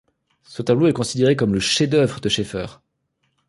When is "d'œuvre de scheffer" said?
1.87-2.65